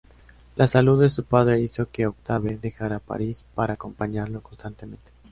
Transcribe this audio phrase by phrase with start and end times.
[0.55, 5.11] La salud de su padre hizo que Octave dejara París para acompañarlo constantemente.